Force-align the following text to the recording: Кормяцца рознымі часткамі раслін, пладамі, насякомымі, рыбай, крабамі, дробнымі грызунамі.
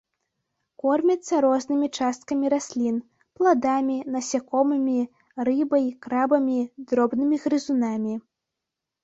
Кормяцца 0.83 1.41
рознымі 1.45 1.87
часткамі 1.97 2.45
раслін, 2.53 2.97
пладамі, 3.41 3.97
насякомымі, 4.15 4.97
рыбай, 5.51 5.85
крабамі, 6.07 6.59
дробнымі 6.89 7.35
грызунамі. 7.47 8.13